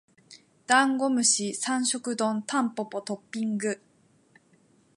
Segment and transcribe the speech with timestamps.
[0.65, 3.79] ダンゴムシ三食丼タンポポトッピング